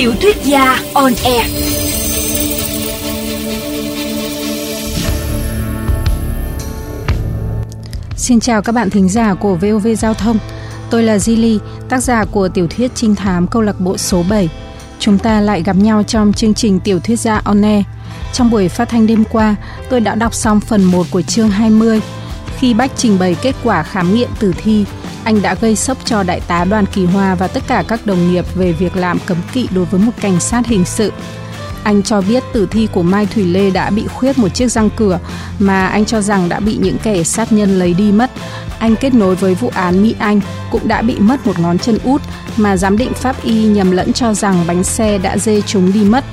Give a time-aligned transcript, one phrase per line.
[0.00, 1.46] Tiểu thuyết gia on air.
[8.16, 10.38] Xin chào các bạn thính giả của VOV Giao thông.
[10.90, 11.58] Tôi là Zili,
[11.88, 14.48] tác giả của tiểu thuyết trinh thám câu lạc bộ số 7.
[14.98, 17.84] Chúng ta lại gặp nhau trong chương trình tiểu thuyết gia on air.
[18.32, 19.56] Trong buổi phát thanh đêm qua,
[19.90, 22.00] tôi đã đọc xong phần 1 của chương 20.
[22.58, 24.84] Khi Bách trình bày kết quả khám nghiệm tử thi,
[25.24, 28.32] anh đã gây sốc cho đại tá Đoàn Kỳ Hoa và tất cả các đồng
[28.32, 31.12] nghiệp về việc làm cấm kỵ đối với một cảnh sát hình sự.
[31.84, 34.90] Anh cho biết tử thi của Mai Thủy Lê đã bị khuyết một chiếc răng
[34.96, 35.18] cửa
[35.58, 38.30] mà anh cho rằng đã bị những kẻ sát nhân lấy đi mất.
[38.78, 41.98] Anh kết nối với vụ án Mỹ Anh cũng đã bị mất một ngón chân
[42.04, 42.22] út
[42.56, 46.04] mà giám định pháp y nhầm lẫn cho rằng bánh xe đã dê chúng đi
[46.04, 46.24] mất.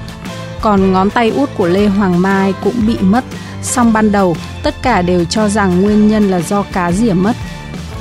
[0.62, 3.24] Còn ngón tay út của Lê Hoàng Mai cũng bị mất.
[3.64, 7.36] Song ban đầu, tất cả đều cho rằng nguyên nhân là do cá rỉa mất.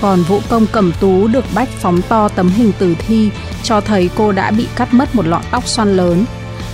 [0.06, 3.30] Còn vũ công cẩm tú được bách phóng to tấm hình tử thi
[3.62, 6.24] cho thấy cô đã bị cắt mất một lọn tóc xoăn lớn.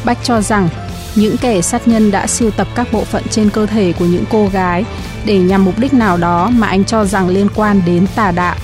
[0.04, 0.68] Bách cho rằng
[1.14, 4.24] những kẻ sát nhân đã siêu tập các bộ phận trên cơ thể của những
[4.30, 4.84] cô gái
[5.24, 8.56] để nhằm mục đích nào đó mà anh cho rằng liên quan đến tà đạo.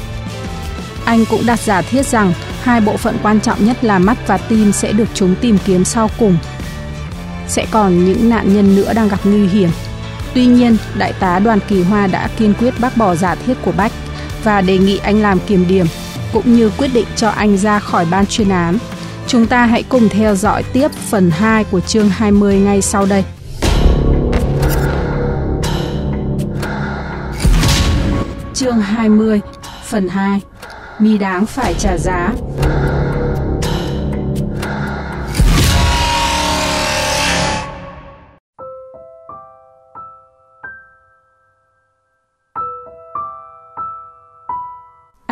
[1.05, 4.39] Anh cũng đặt giả thiết rằng hai bộ phận quan trọng nhất là mắt và
[4.39, 6.37] tim sẽ được chúng tìm kiếm sau cùng.
[7.47, 9.71] Sẽ còn những nạn nhân nữa đang gặp nguy hiểm.
[10.35, 13.73] Tuy nhiên, đại tá Đoàn Kỳ Hoa đã kiên quyết bác bỏ giả thiết của
[13.73, 13.93] Bách
[14.45, 15.87] và đề nghị anh làm kiểm điểm
[16.33, 18.79] cũng như quyết định cho anh ra khỏi ban chuyên án.
[19.27, 23.25] Chúng ta hãy cùng theo dõi tiếp phần 2 của chương 20 ngay sau đây.
[28.55, 29.41] Chương 20,
[29.85, 30.41] phần 2
[30.99, 32.33] Mi đáng phải trả giá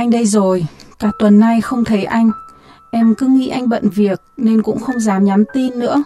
[0.06, 0.66] Anh đây rồi,
[0.98, 2.30] cả tuần nay không thấy anh.
[2.90, 6.04] Em cứ nghĩ anh bận việc nên cũng không dám nhắn tin nữa.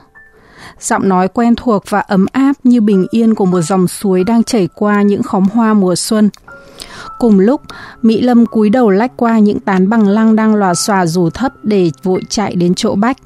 [0.81, 4.45] Giọng nói quen thuộc và ấm áp như bình yên của một dòng suối đang
[4.45, 6.31] chảy qua những khóm hoa mùa xuân.
[7.19, 7.61] Cùng lúc,
[8.03, 11.53] Mỹ Lâm cúi đầu lách qua những tán bằng lăng đang lòa xòa rủ thấp
[11.63, 13.17] để vội chạy đến chỗ Bách.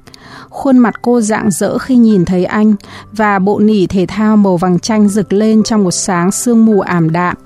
[0.48, 2.74] Khuôn mặt cô rạng rỡ khi nhìn thấy anh
[3.12, 6.80] và bộ nỉ thể thao màu vàng chanh rực lên trong một sáng sương mù
[6.80, 7.36] ảm đạm.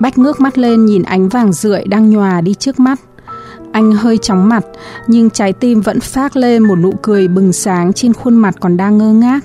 [0.00, 3.00] Bách ngước mắt lên nhìn ánh vàng rượi đang nhòa đi trước mắt.
[3.72, 4.64] Anh hơi chóng mặt,
[5.06, 8.76] nhưng trái tim vẫn phát lên một nụ cười bừng sáng trên khuôn mặt còn
[8.76, 9.44] đang ngơ ngác.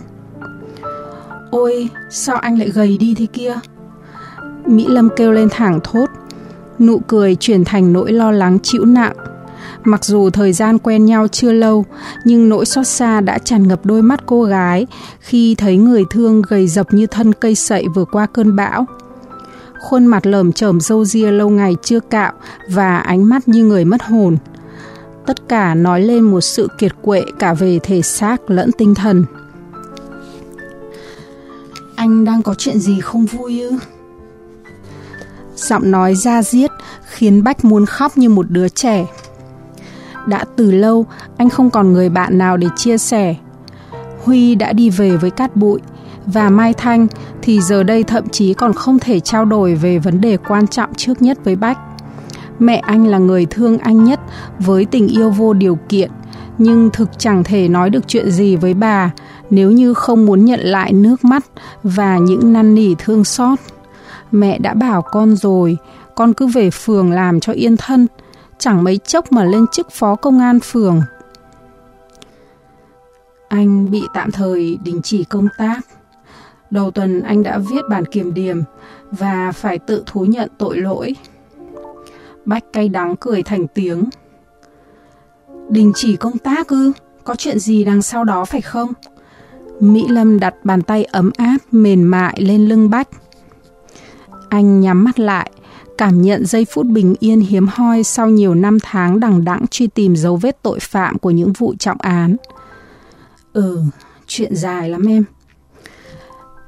[1.51, 3.59] Ôi, sao anh lại gầy đi thế kia?
[4.65, 6.05] Mỹ Lâm kêu lên thẳng thốt.
[6.79, 9.13] Nụ cười chuyển thành nỗi lo lắng chịu nặng.
[9.83, 11.85] Mặc dù thời gian quen nhau chưa lâu,
[12.25, 14.87] nhưng nỗi xót xa đã tràn ngập đôi mắt cô gái
[15.19, 18.85] khi thấy người thương gầy dập như thân cây sậy vừa qua cơn bão
[19.81, 22.33] khuôn mặt lởm chởm râu ria lâu ngày chưa cạo
[22.69, 24.37] và ánh mắt như người mất hồn.
[25.25, 29.25] Tất cả nói lên một sự kiệt quệ cả về thể xác lẫn tinh thần.
[31.95, 33.77] Anh đang có chuyện gì không vui ư?
[35.55, 36.71] Giọng nói ra diết
[37.05, 39.05] khiến Bách muốn khóc như một đứa trẻ.
[40.27, 41.05] Đã từ lâu
[41.37, 43.35] anh không còn người bạn nào để chia sẻ.
[44.23, 45.79] Huy đã đi về với cát bụi
[46.25, 47.07] và Mai Thanh
[47.41, 50.93] thì giờ đây thậm chí còn không thể trao đổi về vấn đề quan trọng
[50.93, 51.77] trước nhất với Bách.
[52.59, 54.19] Mẹ anh là người thương anh nhất
[54.59, 56.11] với tình yêu vô điều kiện,
[56.57, 59.11] nhưng thực chẳng thể nói được chuyện gì với bà
[59.49, 61.45] nếu như không muốn nhận lại nước mắt
[61.83, 63.59] và những năn nỉ thương xót.
[64.31, 65.77] Mẹ đã bảo con rồi,
[66.15, 68.07] con cứ về phường làm cho yên thân,
[68.57, 71.01] chẳng mấy chốc mà lên chức phó công an phường.
[73.47, 75.81] Anh bị tạm thời đình chỉ công tác
[76.71, 78.63] Đầu tuần anh đã viết bản kiểm điểm
[79.11, 81.15] và phải tự thú nhận tội lỗi.
[82.45, 84.09] Bách cay đắng cười thành tiếng.
[85.69, 86.91] Đình chỉ công tác ư?
[87.23, 88.93] Có chuyện gì đằng sau đó phải không?
[89.79, 93.07] Mỹ Lâm đặt bàn tay ấm áp, mềm mại lên lưng Bách.
[94.49, 95.51] Anh nhắm mắt lại,
[95.97, 99.87] cảm nhận giây phút bình yên hiếm hoi sau nhiều năm tháng đằng đẵng truy
[99.87, 102.35] tìm dấu vết tội phạm của những vụ trọng án.
[103.53, 103.79] Ừ,
[104.27, 105.23] chuyện dài lắm em.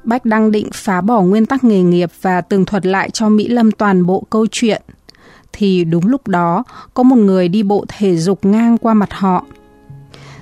[0.03, 3.47] Bách đang định phá bỏ nguyên tắc nghề nghiệp và tường thuật lại cho Mỹ
[3.47, 4.81] Lâm toàn bộ câu chuyện.
[5.53, 6.63] Thì đúng lúc đó,
[6.94, 9.45] có một người đi bộ thể dục ngang qua mặt họ.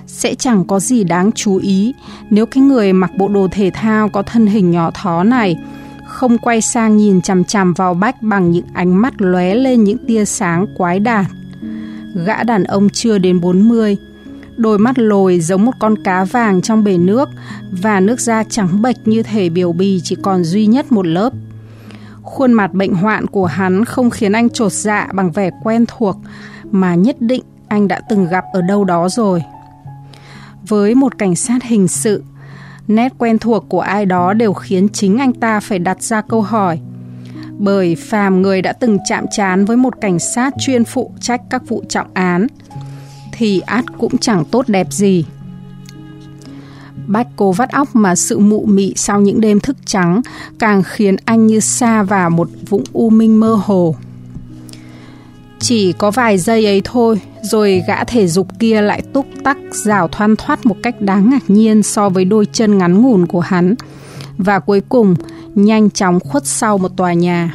[0.06, 1.94] Sẽ chẳng có gì đáng chú ý
[2.30, 5.56] nếu cái người mặc bộ đồ thể thao có thân hình nhỏ thó này
[6.12, 9.98] không quay sang nhìn chằm chằm vào Bách bằng những ánh mắt lóe lên những
[10.06, 11.24] tia sáng quái đản.
[12.14, 13.96] Gã đàn ông chưa đến 40,
[14.56, 17.28] đôi mắt lồi giống một con cá vàng trong bể nước
[17.82, 21.32] và nước da trắng bệch như thể biểu bì chỉ còn duy nhất một lớp.
[22.22, 26.16] Khuôn mặt bệnh hoạn của hắn không khiến anh trột dạ bằng vẻ quen thuộc
[26.70, 29.42] mà nhất định anh đã từng gặp ở đâu đó rồi.
[30.68, 32.24] Với một cảnh sát hình sự,
[32.88, 36.42] nét quen thuộc của ai đó đều khiến chính anh ta phải đặt ra câu
[36.42, 36.80] hỏi.
[37.58, 41.62] Bởi phàm người đã từng chạm trán với một cảnh sát chuyên phụ trách các
[41.68, 42.46] vụ trọng án,
[43.32, 45.24] thì át cũng chẳng tốt đẹp gì.
[47.06, 50.20] Bách cô vắt óc mà sự mụ mị sau những đêm thức trắng
[50.58, 53.94] càng khiến anh như xa vào một vũng u minh mơ hồ.
[55.58, 60.08] Chỉ có vài giây ấy thôi, rồi gã thể dục kia lại túc tắc rào
[60.08, 63.74] thoăn thoát một cách đáng ngạc nhiên so với đôi chân ngắn ngủn của hắn.
[64.38, 65.14] Và cuối cùng,
[65.54, 67.54] nhanh chóng khuất sau một tòa nhà.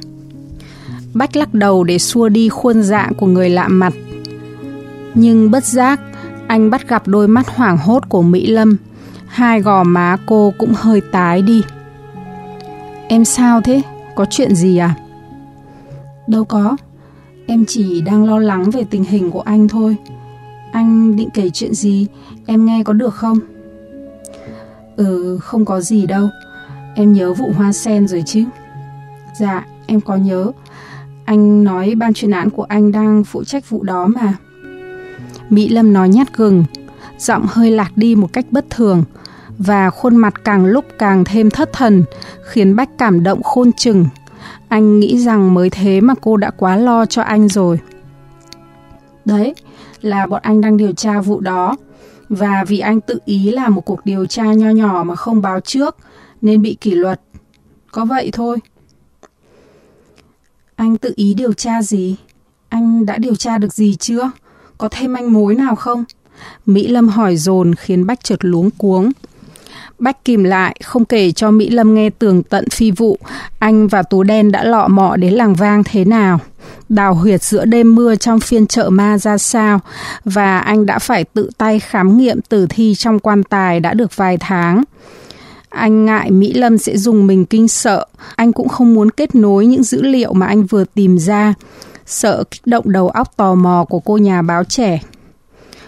[1.13, 3.93] Bách lắc đầu để xua đi khuôn dạng của người lạ mặt.
[5.19, 5.99] Nhưng bất giác,
[6.47, 8.77] anh bắt gặp đôi mắt hoảng hốt của Mỹ Lâm.
[9.27, 11.61] Hai gò má cô cũng hơi tái đi.
[13.07, 13.81] Em sao thế?
[14.15, 14.95] Có chuyện gì à?
[16.27, 16.77] Đâu có,
[17.49, 19.97] Em chỉ đang lo lắng về tình hình của anh thôi.
[20.71, 22.07] Anh định kể chuyện gì,
[22.45, 23.39] em nghe có được không?
[24.95, 26.29] Ừ, không có gì đâu.
[26.95, 28.43] Em nhớ vụ hoa sen rồi chứ?
[29.39, 30.51] Dạ, em có nhớ.
[31.25, 34.33] Anh nói ban chuyên án của anh đang phụ trách vụ đó mà.
[35.49, 36.63] Mỹ Lâm nói nhát gừng,
[37.17, 39.03] giọng hơi lạc đi một cách bất thường
[39.57, 42.03] và khuôn mặt càng lúc càng thêm thất thần,
[42.43, 44.05] khiến Bách cảm động khôn chừng
[44.67, 47.79] anh nghĩ rằng mới thế mà cô đã quá lo cho anh rồi.
[49.25, 49.55] Đấy,
[50.01, 51.77] là bọn anh đang điều tra vụ đó.
[52.29, 55.59] Và vì anh tự ý làm một cuộc điều tra nho nhỏ mà không báo
[55.59, 55.97] trước,
[56.41, 57.21] nên bị kỷ luật.
[57.91, 58.57] Có vậy thôi.
[60.75, 62.15] Anh tự ý điều tra gì?
[62.69, 64.31] Anh đã điều tra được gì chưa?
[64.77, 66.03] Có thêm manh mối nào không?
[66.65, 69.11] Mỹ Lâm hỏi dồn khiến Bách trượt luống cuống.
[69.99, 73.17] Bách kìm lại, không kể cho Mỹ Lâm nghe tường tận phi vụ,
[73.59, 76.39] anh và Tú Đen đã lọ mọ đến làng vang thế nào,
[76.89, 79.79] đào huyệt giữa đêm mưa trong phiên chợ ma ra sao,
[80.25, 84.15] và anh đã phải tự tay khám nghiệm tử thi trong quan tài đã được
[84.15, 84.83] vài tháng.
[85.69, 89.65] Anh ngại Mỹ Lâm sẽ dùng mình kinh sợ, anh cũng không muốn kết nối
[89.65, 91.53] những dữ liệu mà anh vừa tìm ra,
[92.07, 94.99] sợ kích động đầu óc tò mò của cô nhà báo trẻ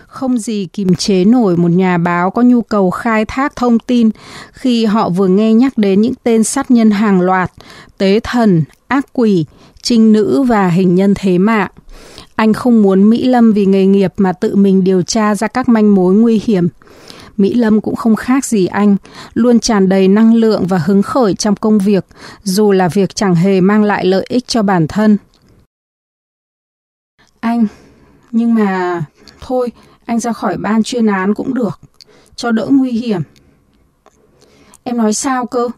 [0.09, 4.09] không gì kìm chế nổi một nhà báo có nhu cầu khai thác thông tin
[4.51, 7.51] khi họ vừa nghe nhắc đến những tên sát nhân hàng loạt,
[7.97, 9.45] tế thần, ác quỷ,
[9.81, 11.71] trinh nữ và hình nhân thế mạng.
[12.35, 15.69] Anh không muốn Mỹ Lâm vì nghề nghiệp mà tự mình điều tra ra các
[15.69, 16.67] manh mối nguy hiểm.
[17.37, 18.95] Mỹ Lâm cũng không khác gì anh,
[19.33, 22.05] luôn tràn đầy năng lượng và hứng khởi trong công việc,
[22.43, 25.17] dù là việc chẳng hề mang lại lợi ích cho bản thân.
[27.39, 27.67] Anh,
[28.31, 29.03] nhưng mà...
[29.41, 29.71] Thôi,
[30.05, 31.79] anh ra khỏi ban chuyên án cũng được,
[32.35, 33.21] cho đỡ nguy hiểm.
[34.83, 35.69] Em nói sao cơ?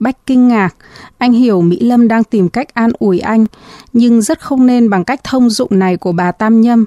[0.00, 0.74] Bách kinh ngạc,
[1.18, 3.46] anh hiểu Mỹ Lâm đang tìm cách an ủi anh,
[3.92, 6.84] nhưng rất không nên bằng cách thông dụng này của bà Tam Nhâm.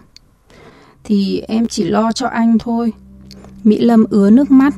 [1.04, 2.94] Thì em chỉ lo cho anh thôi.
[3.64, 4.74] Mỹ Lâm ứa nước mắt.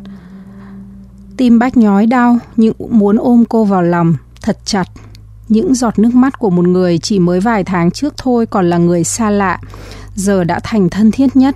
[1.37, 4.85] Tim Bách nhói đau, nhưng cũng muốn ôm cô vào lòng, thật chặt.
[5.49, 8.77] Những giọt nước mắt của một người chỉ mới vài tháng trước thôi còn là
[8.77, 9.59] người xa lạ,
[10.15, 11.55] giờ đã thành thân thiết nhất,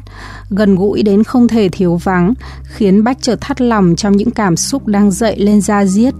[0.49, 2.33] gần gũi đến không thể thiếu vắng,
[2.63, 6.13] khiến Bách chợt thắt lòng trong những cảm xúc đang dậy lên da diết.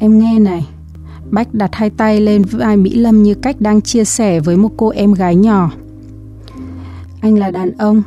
[0.00, 0.66] Em nghe này,
[1.30, 4.70] Bách đặt hai tay lên vai Mỹ Lâm như cách đang chia sẻ với một
[4.76, 5.70] cô em gái nhỏ.
[7.20, 8.02] Anh là đàn ông,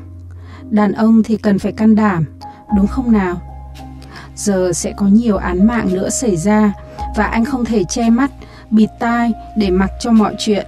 [0.70, 2.26] đàn ông thì cần phải can đảm,
[2.78, 3.42] đúng không nào?
[4.36, 6.74] Giờ sẽ có nhiều án mạng nữa xảy ra
[7.16, 8.32] và anh không thể che mắt,
[8.70, 10.66] bịt tai để mặc cho mọi chuyện.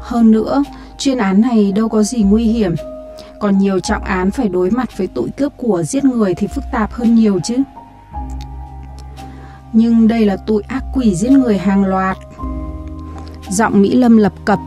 [0.00, 0.62] Hơn nữa,
[0.98, 2.74] Chuyên án này đâu có gì nguy hiểm.
[3.40, 6.64] Còn nhiều trọng án phải đối mặt với tội cướp của giết người thì phức
[6.72, 7.56] tạp hơn nhiều chứ.
[9.72, 12.16] Nhưng đây là tội ác quỷ giết người hàng loạt.
[13.50, 14.58] Giọng Mỹ Lâm lập cập,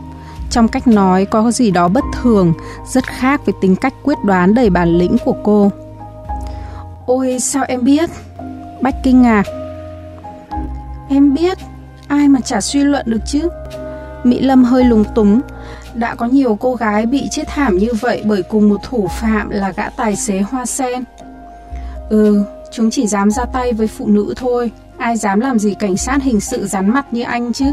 [0.50, 2.52] trong cách nói có gì đó bất thường,
[2.86, 5.70] rất khác với tính cách quyết đoán đầy bản lĩnh của cô.
[7.06, 8.10] Ôi sao em biết?
[8.82, 9.46] Bách kinh ngạc.
[11.12, 11.58] Em biết,
[12.08, 13.48] ai mà chả suy luận được chứ?
[14.24, 15.40] Mỹ Lâm hơi lúng túng,
[15.94, 19.50] đã có nhiều cô gái bị chết thảm như vậy bởi cùng một thủ phạm
[19.50, 21.04] là gã tài xế hoa sen.
[22.10, 24.70] Ừ, chúng chỉ dám ra tay với phụ nữ thôi.
[24.98, 27.66] Ai dám làm gì cảnh sát hình sự rắn mặt như anh chứ?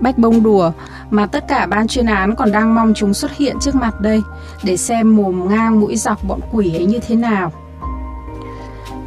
[0.00, 0.72] Bách bông đùa,
[1.10, 4.22] mà tất cả ban chuyên án còn đang mong chúng xuất hiện trước mặt đây,
[4.64, 7.52] để xem mồm ngang mũi dọc bọn quỷ ấy như thế nào.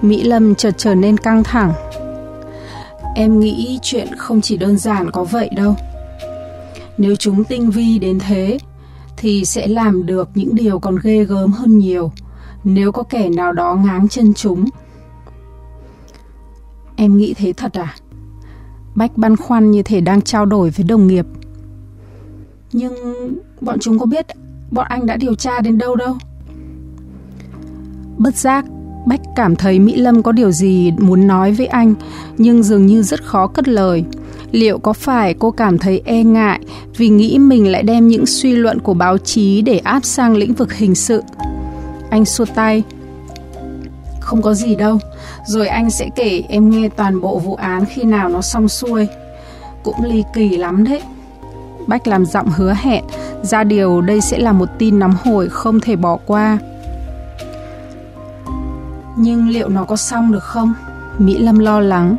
[0.01, 1.73] Mỹ Lâm chợt trở nên căng thẳng.
[3.15, 5.75] Em nghĩ chuyện không chỉ đơn giản có vậy đâu.
[6.97, 8.57] Nếu chúng tinh vi đến thế,
[9.17, 12.11] thì sẽ làm được những điều còn ghê gớm hơn nhiều
[12.63, 14.65] nếu có kẻ nào đó ngáng chân chúng.
[16.95, 17.95] Em nghĩ thế thật à?
[18.95, 21.25] Bách băn khoăn như thể đang trao đổi với đồng nghiệp.
[22.71, 22.93] Nhưng
[23.61, 24.25] bọn chúng có biết
[24.71, 26.17] bọn anh đã điều tra đến đâu đâu?
[28.17, 28.65] Bất giác,
[29.05, 31.93] Bách cảm thấy Mỹ Lâm có điều gì muốn nói với anh,
[32.37, 34.03] nhưng dường như rất khó cất lời.
[34.51, 36.59] Liệu có phải cô cảm thấy e ngại
[36.97, 40.53] vì nghĩ mình lại đem những suy luận của báo chí để áp sang lĩnh
[40.53, 41.23] vực hình sự?
[42.09, 42.83] Anh xua tay.
[44.19, 44.99] Không có gì đâu,
[45.47, 49.07] rồi anh sẽ kể em nghe toàn bộ vụ án khi nào nó xong xuôi.
[49.83, 51.01] Cũng ly kỳ lắm đấy.
[51.87, 53.03] Bách làm giọng hứa hẹn,
[53.41, 56.57] ra điều đây sẽ là một tin nóng hổi không thể bỏ qua.
[59.15, 60.73] Nhưng liệu nó có xong được không?
[61.17, 62.15] Mỹ Lâm lo lắng.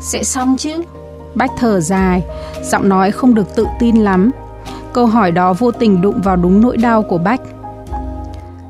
[0.00, 0.82] Sẽ xong chứ.
[1.34, 2.22] Bách thở dài,
[2.62, 4.30] giọng nói không được tự tin lắm.
[4.92, 7.40] Câu hỏi đó vô tình đụng vào đúng nỗi đau của Bách.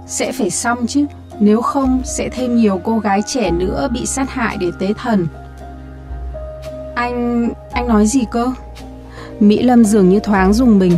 [0.06, 1.06] Sẽ phải xong chứ,
[1.40, 5.26] nếu không sẽ thêm nhiều cô gái trẻ nữa bị sát hại để tế thần.
[6.94, 7.48] Anh...
[7.72, 8.52] anh nói gì cơ?
[9.40, 10.96] Mỹ Lâm dường như thoáng dùng mình.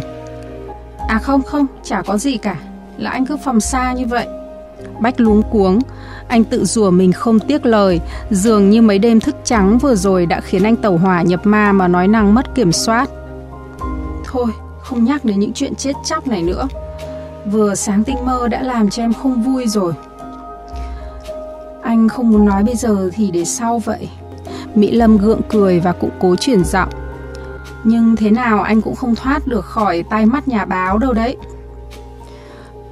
[1.08, 2.56] À không không, chả có gì cả.
[2.98, 4.26] Là anh cứ phòng xa như vậy.
[5.00, 5.78] Bách luống cuống,
[6.28, 10.26] anh tự rủa mình không tiếc lời, dường như mấy đêm thức trắng vừa rồi
[10.26, 13.10] đã khiến anh tẩu hỏa nhập ma mà nói năng mất kiểm soát.
[14.24, 14.46] Thôi,
[14.80, 16.68] không nhắc đến những chuyện chết chóc này nữa.
[17.46, 19.92] Vừa sáng tinh mơ đã làm cho em không vui rồi.
[21.82, 24.08] Anh không muốn nói bây giờ thì để sau vậy.
[24.74, 26.88] Mỹ Lâm gượng cười và cũng cố chuyển giọng.
[27.84, 31.36] Nhưng thế nào anh cũng không thoát được khỏi tay mắt nhà báo đâu đấy.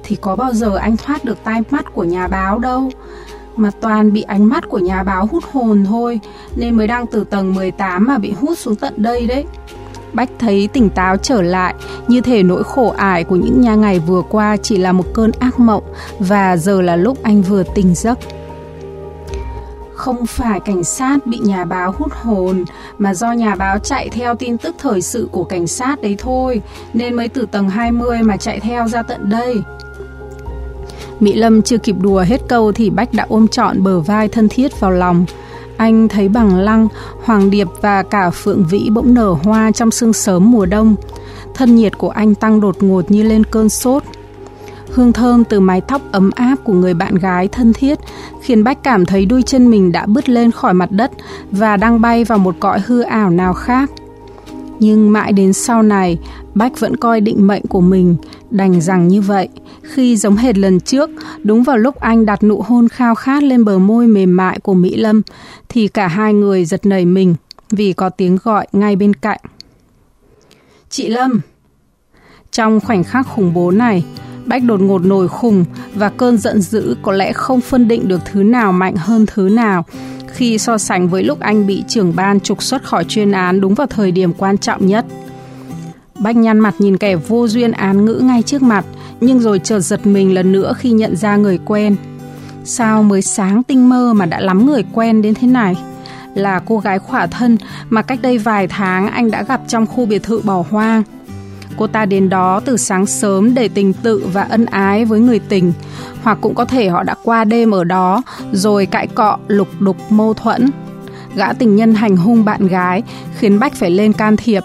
[0.03, 2.91] Thì có bao giờ anh thoát được tai mắt của nhà báo đâu
[3.55, 6.19] Mà toàn bị ánh mắt của nhà báo hút hồn thôi
[6.55, 9.45] Nên mới đang từ tầng 18 mà bị hút xuống tận đây đấy
[10.13, 11.75] Bách thấy tỉnh táo trở lại,
[12.07, 15.31] như thể nỗi khổ ải của những nhà ngày vừa qua chỉ là một cơn
[15.39, 15.83] ác mộng
[16.19, 18.19] và giờ là lúc anh vừa tỉnh giấc.
[19.95, 22.65] Không phải cảnh sát bị nhà báo hút hồn,
[22.97, 26.61] mà do nhà báo chạy theo tin tức thời sự của cảnh sát đấy thôi,
[26.93, 29.61] nên mới từ tầng 20 mà chạy theo ra tận đây.
[31.19, 34.49] Mỹ Lâm chưa kịp đùa hết câu thì Bách đã ôm trọn bờ vai thân
[34.49, 35.25] thiết vào lòng.
[35.77, 36.87] Anh thấy bằng lăng,
[37.23, 40.95] hoàng điệp và cả phượng vĩ bỗng nở hoa trong sương sớm mùa đông.
[41.53, 44.03] Thân nhiệt của anh tăng đột ngột như lên cơn sốt.
[44.91, 47.99] Hương thơm từ mái tóc ấm áp của người bạn gái thân thiết
[48.41, 51.11] khiến Bách cảm thấy đôi chân mình đã bứt lên khỏi mặt đất
[51.51, 53.91] và đang bay vào một cõi hư ảo nào khác.
[54.79, 56.19] Nhưng mãi đến sau này,
[56.55, 58.15] Bách vẫn coi định mệnh của mình,
[58.49, 59.49] đành rằng như vậy.
[59.93, 61.09] Khi giống hệt lần trước,
[61.43, 64.73] đúng vào lúc anh đặt nụ hôn khao khát lên bờ môi mềm mại của
[64.73, 65.21] Mỹ Lâm,
[65.69, 67.35] thì cả hai người giật nảy mình
[67.69, 69.39] vì có tiếng gọi ngay bên cạnh.
[70.89, 71.41] Chị Lâm!
[72.51, 74.03] Trong khoảnh khắc khủng bố này,
[74.45, 78.19] Bách đột ngột nổi khùng và cơn giận dữ có lẽ không phân định được
[78.31, 79.85] thứ nào mạnh hơn thứ nào
[80.27, 83.73] khi so sánh với lúc anh bị trưởng ban trục xuất khỏi chuyên án đúng
[83.73, 85.05] vào thời điểm quan trọng nhất.
[86.19, 88.85] Bách nhăn mặt nhìn kẻ vô duyên án ngữ ngay trước mặt,
[89.25, 91.95] nhưng rồi chợt giật mình lần nữa khi nhận ra người quen.
[92.65, 95.75] Sao mới sáng tinh mơ mà đã lắm người quen đến thế này?
[96.35, 97.57] Là cô gái khỏa thân
[97.89, 101.03] mà cách đây vài tháng anh đã gặp trong khu biệt thự bỏ hoang.
[101.77, 105.39] Cô ta đến đó từ sáng sớm để tình tự và ân ái với người
[105.39, 105.73] tình,
[106.23, 109.97] hoặc cũng có thể họ đã qua đêm ở đó rồi cãi cọ, lục đục,
[110.09, 110.69] mâu thuẫn.
[111.35, 113.03] Gã tình nhân hành hung bạn gái
[113.37, 114.63] khiến Bách phải lên can thiệp.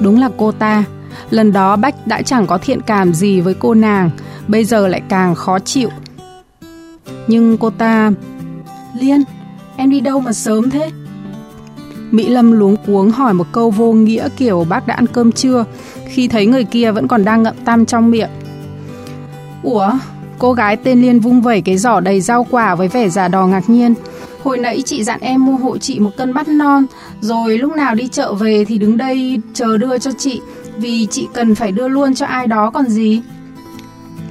[0.00, 0.84] Đúng là cô ta,
[1.30, 4.10] lần đó Bách đã chẳng có thiện cảm gì với cô nàng,
[4.48, 5.88] bây giờ lại càng khó chịu.
[7.26, 8.12] Nhưng cô ta...
[9.00, 9.22] Liên,
[9.76, 10.90] em đi đâu mà sớm thế?
[12.10, 15.64] Mỹ Lâm luống cuống hỏi một câu vô nghĩa kiểu bác đã ăn cơm chưa,
[16.06, 18.30] khi thấy người kia vẫn còn đang ngậm tam trong miệng.
[19.62, 19.90] Ủa,
[20.38, 23.46] cô gái tên Liên vung vẩy cái giỏ đầy rau quả với vẻ giả đò
[23.46, 23.94] ngạc nhiên.
[24.42, 26.86] Hồi nãy chị dặn em mua hộ chị một cân bát non,
[27.20, 30.40] rồi lúc nào đi chợ về thì đứng đây chờ đưa cho chị,
[30.80, 33.22] vì chị cần phải đưa luôn cho ai đó còn gì.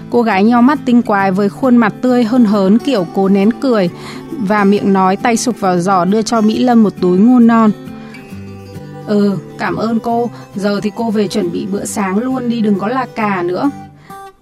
[0.10, 3.52] Cô gái nheo mắt tinh quái với khuôn mặt tươi hơn hớn kiểu cố nén
[3.62, 3.90] cười
[4.32, 7.72] và miệng nói tay sụp vào giỏ đưa cho Mỹ Lâm một túi ngô non.
[9.08, 12.80] Ừ, cảm ơn cô, giờ thì cô về chuẩn bị bữa sáng luôn đi đừng
[12.80, 13.70] có là cà nữa.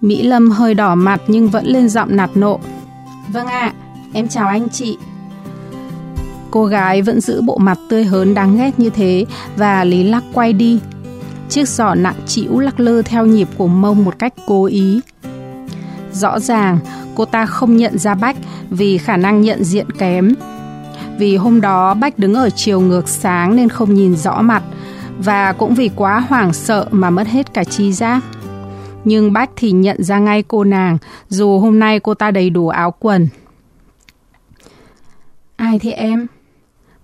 [0.00, 2.60] Mỹ Lâm hơi đỏ mặt nhưng vẫn lên giọng nạt nộ.
[3.32, 3.72] Vâng ạ, à,
[4.12, 4.96] em chào anh chị.
[6.50, 9.24] Cô gái vẫn giữ bộ mặt tươi hớn đáng ghét như thế
[9.56, 10.80] và lý lắc quay đi.
[11.48, 15.00] Chiếc giỏ nặng trĩu lắc lư theo nhịp của mông một cách cố ý.
[16.12, 16.78] Rõ ràng,
[17.14, 18.36] cô ta không nhận ra Bách
[18.70, 20.34] vì khả năng nhận diện kém.
[21.18, 24.62] Vì hôm đó Bách đứng ở chiều ngược sáng nên không nhìn rõ mặt
[25.18, 28.22] và cũng vì quá hoảng sợ mà mất hết cả chi giác.
[29.04, 32.68] Nhưng Bách thì nhận ra ngay cô nàng dù hôm nay cô ta đầy đủ
[32.68, 33.28] áo quần.
[35.56, 36.26] Ai thế em?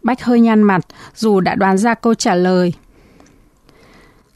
[0.02, 0.80] Bách hơi nhăn mặt
[1.14, 2.72] dù đã đoán ra câu trả lời.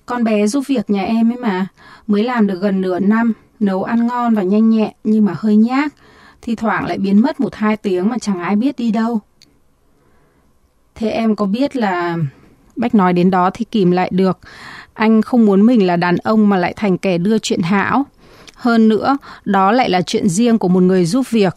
[0.09, 1.67] Con bé giúp việc nhà em ấy mà,
[2.07, 5.57] mới làm được gần nửa năm, nấu ăn ngon và nhanh nhẹn nhưng mà hơi
[5.57, 5.95] nhác.
[6.43, 9.21] thi thoảng lại biến mất một hai tiếng mà chẳng ai biết đi đâu.
[10.95, 12.17] Thế em có biết là...
[12.77, 14.39] Bách nói đến đó thì kìm lại được.
[14.95, 18.07] Anh không muốn mình là đàn ông mà lại thành kẻ đưa chuyện hão.
[18.55, 21.57] Hơn nữa, đó lại là chuyện riêng của một người giúp việc.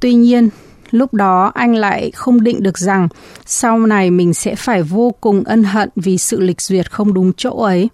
[0.00, 0.48] Tuy nhiên,
[0.92, 3.08] lúc đó anh lại không định được rằng
[3.46, 7.32] sau này mình sẽ phải vô cùng ân hận vì sự lịch duyệt không đúng
[7.32, 7.88] chỗ ấy.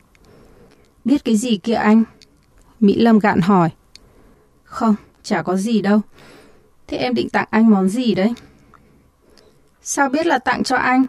[1.05, 2.05] Biết cái gì kia anh?
[2.81, 3.71] Mỹ Lâm gạn hỏi.
[4.65, 6.01] Không, chả có gì đâu.
[6.89, 8.35] Thế em định tặng anh món gì đấy?
[9.83, 11.07] Sao biết là tặng cho anh?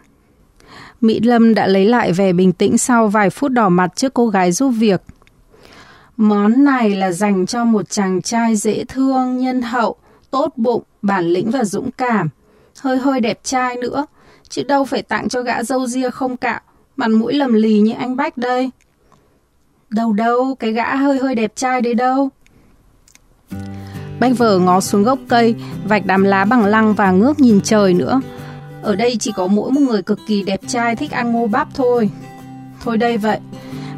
[1.00, 4.28] Mỹ Lâm đã lấy lại vẻ bình tĩnh sau vài phút đỏ mặt trước cô
[4.28, 5.02] gái giúp việc.
[6.16, 9.96] Món này là dành cho một chàng trai dễ thương, nhân hậu,
[10.30, 12.28] tốt bụng, bản lĩnh và dũng cảm.
[12.78, 14.06] Hơi hơi đẹp trai nữa,
[14.48, 16.60] chứ đâu phải tặng cho gã dâu ria không cạo,
[16.96, 18.70] mặt mũi lầm lì như anh Bách đây.
[19.90, 22.28] Đâu đâu, cái gã hơi hơi đẹp trai đấy đâu.
[24.20, 27.94] Bách vờ ngó xuống gốc cây, vạch đám lá bằng lăng và ngước nhìn trời
[27.94, 28.20] nữa.
[28.82, 31.68] Ở đây chỉ có mỗi một người cực kỳ đẹp trai thích ăn ngô bắp
[31.74, 32.10] thôi.
[32.84, 33.38] Thôi đây vậy.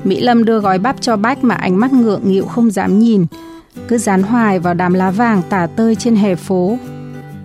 [0.04, 3.26] Mỹ Lâm đưa gói bắp cho Bách mà ánh mắt ngượng nghịu không dám nhìn.
[3.88, 6.78] Cứ dán hoài vào đám lá vàng tả tơi trên hè phố.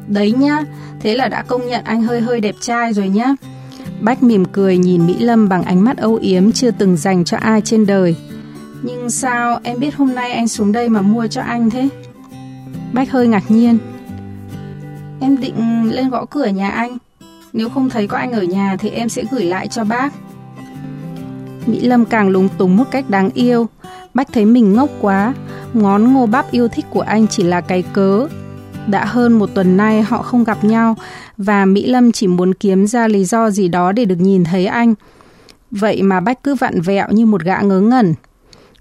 [0.07, 0.63] Đấy nhá,
[0.99, 3.35] thế là đã công nhận anh hơi hơi đẹp trai rồi nhá.
[4.01, 7.37] Bách mỉm cười nhìn Mỹ Lâm bằng ánh mắt âu yếm chưa từng dành cho
[7.37, 8.15] ai trên đời.
[8.81, 11.89] Nhưng sao em biết hôm nay anh xuống đây mà mua cho anh thế?
[12.93, 13.77] Bách hơi ngạc nhiên.
[15.19, 16.97] Em định lên gõ cửa nhà anh.
[17.53, 20.13] Nếu không thấy có anh ở nhà thì em sẽ gửi lại cho bác.
[21.65, 23.67] Mỹ Lâm càng lúng túng một cách đáng yêu.
[24.13, 25.33] Bách thấy mình ngốc quá.
[25.73, 28.27] Ngón ngô bắp yêu thích của anh chỉ là cái cớ.
[28.87, 30.95] Đã hơn một tuần nay họ không gặp nhau
[31.37, 34.65] và Mỹ Lâm chỉ muốn kiếm ra lý do gì đó để được nhìn thấy
[34.65, 34.93] anh.
[35.71, 38.13] Vậy mà Bách cứ vặn vẹo như một gã ngớ ngẩn.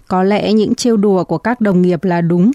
[0.08, 2.50] Có lẽ những trêu đùa của các đồng nghiệp là đúng.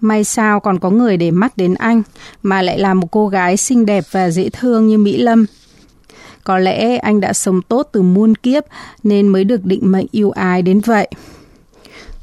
[0.00, 2.02] May sao còn có người để mắt đến anh,
[2.42, 5.46] mà lại là một cô gái xinh đẹp và dễ thương như Mỹ Lâm.
[6.44, 8.64] Có lẽ anh đã sống tốt từ muôn kiếp
[9.02, 11.08] nên mới được định mệnh yêu ái đến vậy.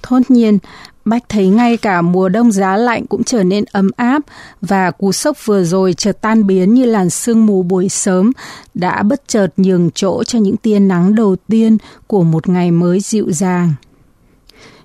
[0.04, 0.58] Thốt nhiên,
[1.06, 4.22] Bách thấy ngay cả mùa đông giá lạnh cũng trở nên ấm áp
[4.62, 8.32] và cú sốc vừa rồi chợt tan biến như làn sương mù buổi sớm
[8.74, 13.00] đã bất chợt nhường chỗ cho những tia nắng đầu tiên của một ngày mới
[13.00, 13.74] dịu dàng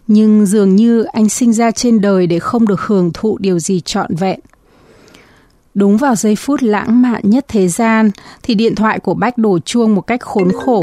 [0.07, 3.81] nhưng dường như anh sinh ra trên đời để không được hưởng thụ điều gì
[3.81, 4.41] trọn vẹn.
[5.75, 8.11] Đúng vào giây phút lãng mạn nhất thế gian
[8.43, 10.83] thì điện thoại của Bách đổ chuông một cách khốn khổ.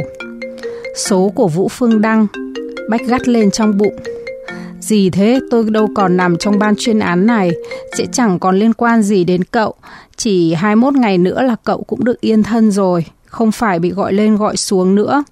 [0.97, 2.27] Số của Vũ Phương Đăng,
[2.89, 3.95] Bách gắt lên trong bụng.
[4.83, 7.51] Gì thế, tôi đâu còn nằm trong ban chuyên án này,
[7.97, 9.73] sẽ chẳng còn liên quan gì đến cậu.
[10.17, 14.13] Chỉ 21 ngày nữa là cậu cũng được yên thân rồi, không phải bị gọi
[14.13, 15.23] lên gọi xuống nữa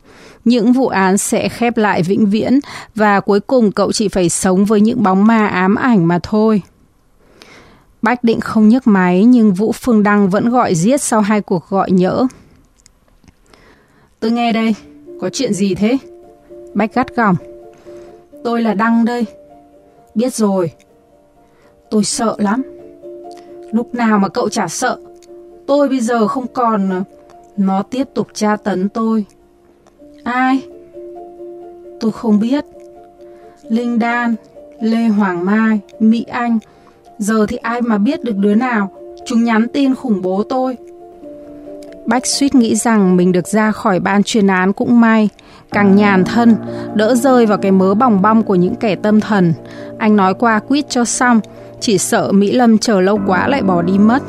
[0.46, 2.60] những vụ án sẽ khép lại vĩnh viễn
[2.96, 6.62] và cuối cùng cậu chỉ phải sống với những bóng ma ám ảnh mà thôi.
[8.02, 11.70] Bách định không nhấc máy nhưng Vũ Phương Đăng vẫn gọi giết sau hai cuộc
[11.70, 12.28] gọi nhỡ.
[14.20, 14.76] Tôi nghe đây,
[15.22, 15.98] có chuyện gì thế?
[16.74, 17.36] Bách gắt gỏng.
[18.44, 19.26] Tôi là Đăng đây.
[20.16, 20.72] Biết rồi.
[21.90, 22.64] Tôi sợ lắm.
[23.72, 24.98] Lúc nào mà cậu chả sợ.
[25.68, 26.90] Tôi bây giờ không còn...
[26.90, 27.04] Ờ,
[27.58, 29.26] nó tiếp tục tra tấn tôi.
[30.24, 30.62] Ai?
[32.00, 32.66] Tôi không biết.
[33.70, 34.36] Linh Đan,
[34.80, 36.60] Lê Hoàng Mai, Mỹ Anh.
[37.18, 38.92] Giờ thì ai mà biết được đứa nào.
[39.26, 40.78] Chúng nhắn tin khủng bố tôi.
[42.06, 45.30] Bách suýt nghĩ rằng mình được ra khỏi ban chuyên án cũng may.
[45.72, 46.56] Càng nhàn thân,
[46.96, 49.54] đỡ rơi vào cái mớ bòng bong của những kẻ tâm thần.
[49.98, 51.40] Anh nói qua quýt cho xong,
[51.80, 54.24] chỉ sợ Mỹ Lâm chờ lâu quá lại bỏ đi mất.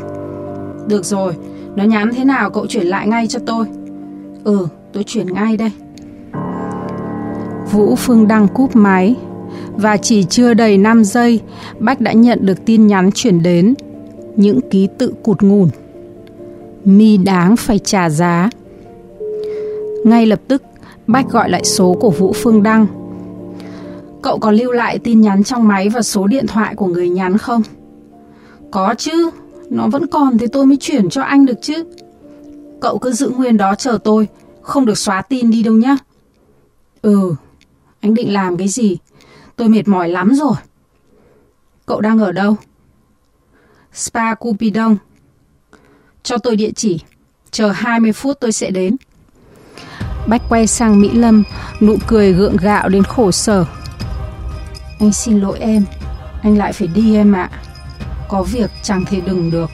[0.87, 1.37] Được rồi,
[1.76, 3.66] nó nhắn thế nào cậu chuyển lại ngay cho tôi.
[4.44, 5.70] Ừ, tôi chuyển ngay đây.
[7.70, 9.16] Vũ Phương Đăng cúp máy
[9.72, 11.40] và chỉ chưa đầy 5 giây,
[11.78, 13.74] Bách đã nhận được tin nhắn chuyển đến.
[14.37, 15.68] Những ký tự cụt ngủn.
[16.85, 18.50] Mi đáng phải trả giá.
[20.05, 20.62] Ngay lập tức,
[21.07, 22.87] Bách gọi lại số của Vũ Phương Đăng.
[24.23, 27.38] Cậu có lưu lại tin nhắn trong máy và số điện thoại của người nhắn
[27.38, 27.62] không?
[28.71, 29.31] Có chứ,
[29.71, 31.85] nó vẫn còn thì tôi mới chuyển cho anh được chứ.
[32.81, 34.29] Cậu cứ giữ nguyên đó chờ tôi,
[34.62, 35.97] không được xóa tin đi đâu nhá.
[37.03, 37.35] Ừ,
[38.01, 38.99] anh định làm cái gì?
[39.57, 40.55] Tôi mệt mỏi lắm rồi.
[41.87, 42.57] Cậu đang ở đâu?
[43.93, 44.97] Spa Cupidon.
[46.23, 47.01] Cho tôi địa chỉ.
[47.51, 48.97] Chờ 20 phút tôi sẽ đến.
[50.27, 51.43] Bách quay sang Mỹ Lâm,
[51.81, 53.65] nụ cười gượng gạo đến khổ sở.
[55.01, 55.85] Anh xin lỗi em,
[56.43, 57.51] anh lại phải đi em ạ.
[58.29, 59.71] Có việc chẳng thể đừng được.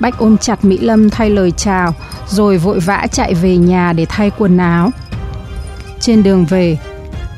[0.00, 1.94] Bách ôm chặt Mỹ Lâm thay lời chào,
[2.28, 4.90] rồi vội vã chạy về nhà để thay quần áo.
[6.00, 6.78] Trên đường về,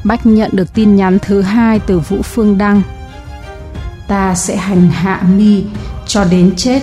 [0.04, 2.82] Bách nhận được tin nhắn thứ hai từ Vũ Phương Đăng.
[4.08, 5.64] ta sẽ hành hạ mi
[6.06, 6.82] cho đến chết